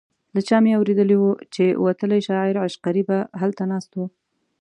[0.33, 3.99] له چا مې اورېدي وو چې وتلی شاعر عشقري به هلته ناست و.